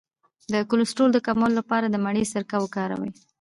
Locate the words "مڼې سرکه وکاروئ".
2.05-3.11